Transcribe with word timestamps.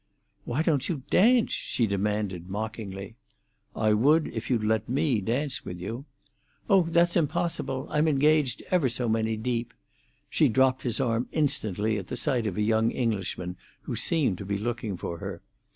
"Why 0.45 0.63
don't 0.63 0.89
you 0.89 1.03
dance?" 1.11 1.51
she 1.51 1.85
demanded 1.85 2.49
mockingly. 2.49 3.17
"I 3.75 3.93
would 3.93 4.29
if 4.29 4.49
you'd 4.49 4.63
let 4.63 4.89
me 4.89 5.21
dance 5.23 5.63
with 5.63 5.79
you." 5.79 6.05
"Oh, 6.67 6.87
that's 6.89 7.15
impossible! 7.15 7.85
I'm 7.91 8.07
engaged 8.07 8.63
ever 8.71 8.89
so 8.89 9.07
many 9.07 9.37
deep." 9.37 9.75
She 10.27 10.47
dropped 10.49 10.81
his 10.81 10.99
arm 10.99 11.29
instantly 11.31 11.99
at 11.99 12.09
sight 12.17 12.47
of 12.47 12.57
a 12.57 12.63
young 12.63 12.89
Englishman 12.89 13.57
who 13.83 13.95
seemed 13.95 14.39
to 14.39 14.45
be 14.45 14.57
looking 14.57 14.97
for 14.97 15.19
her. 15.19 15.43